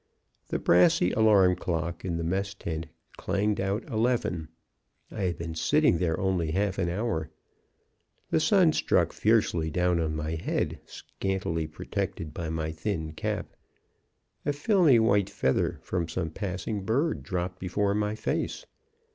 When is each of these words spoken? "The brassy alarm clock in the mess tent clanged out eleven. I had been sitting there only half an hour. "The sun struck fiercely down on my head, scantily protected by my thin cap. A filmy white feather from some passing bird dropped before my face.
"The 0.47 0.57
brassy 0.57 1.11
alarm 1.11 1.55
clock 1.55 2.03
in 2.03 2.17
the 2.17 2.23
mess 2.23 2.55
tent 2.55 2.87
clanged 3.17 3.61
out 3.61 3.87
eleven. 3.87 4.47
I 5.11 5.25
had 5.25 5.37
been 5.37 5.53
sitting 5.53 5.99
there 5.99 6.19
only 6.19 6.49
half 6.53 6.79
an 6.79 6.89
hour. 6.89 7.29
"The 8.31 8.39
sun 8.39 8.73
struck 8.73 9.13
fiercely 9.13 9.69
down 9.69 9.99
on 9.99 10.15
my 10.15 10.31
head, 10.31 10.79
scantily 10.87 11.67
protected 11.67 12.33
by 12.33 12.49
my 12.49 12.71
thin 12.71 13.11
cap. 13.13 13.55
A 14.43 14.53
filmy 14.53 14.97
white 14.97 15.29
feather 15.29 15.77
from 15.83 16.07
some 16.07 16.31
passing 16.31 16.83
bird 16.83 17.21
dropped 17.21 17.59
before 17.59 17.93
my 17.93 18.15
face. 18.15 18.65